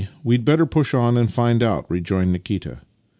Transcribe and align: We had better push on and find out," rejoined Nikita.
We 0.23 0.33
had 0.33 0.45
better 0.45 0.65
push 0.65 0.95
on 0.95 1.15
and 1.15 1.31
find 1.31 1.61
out," 1.61 1.85
rejoined 1.87 2.31
Nikita. 2.31 2.81